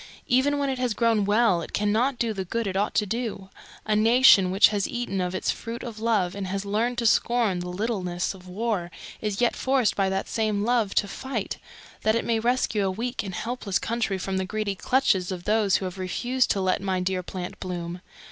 [0.25, 3.49] Even when it has grown well it cannot do the good it ought to do:
[3.85, 7.59] a nation which has eaten of its Fruit of Love and has learned to scorn
[7.59, 8.89] the littleness of war
[9.21, 11.59] is yet forced by that same Love to fight,
[12.01, 15.75] that it may rescue a weak and helpless country from the greedy clutches of those
[15.75, 18.01] who have refused to let my dear plant bloom.